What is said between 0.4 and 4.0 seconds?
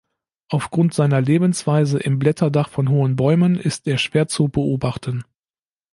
Aufgrund seiner Lebensweise im Blätterdach von hohen Bäumen ist er